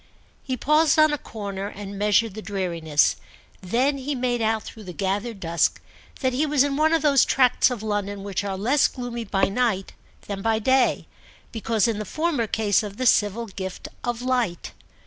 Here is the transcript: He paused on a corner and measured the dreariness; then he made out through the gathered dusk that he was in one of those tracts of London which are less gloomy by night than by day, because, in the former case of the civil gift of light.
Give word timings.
He 0.41 0.57
paused 0.57 0.97
on 0.97 1.13
a 1.13 1.17
corner 1.19 1.67
and 1.67 1.95
measured 1.99 2.33
the 2.33 2.41
dreariness; 2.41 3.17
then 3.61 3.99
he 3.99 4.15
made 4.15 4.41
out 4.41 4.63
through 4.63 4.85
the 4.85 4.93
gathered 4.93 5.39
dusk 5.39 5.79
that 6.21 6.33
he 6.33 6.43
was 6.43 6.63
in 6.63 6.75
one 6.75 6.91
of 6.91 7.03
those 7.03 7.23
tracts 7.23 7.69
of 7.69 7.83
London 7.83 8.23
which 8.23 8.43
are 8.43 8.57
less 8.57 8.87
gloomy 8.87 9.25
by 9.25 9.43
night 9.45 9.93
than 10.25 10.41
by 10.41 10.57
day, 10.57 11.07
because, 11.51 11.87
in 11.87 11.99
the 11.99 12.03
former 12.05 12.47
case 12.47 12.81
of 12.81 12.97
the 12.97 13.05
civil 13.05 13.45
gift 13.45 13.89
of 14.03 14.23
light. 14.23 14.71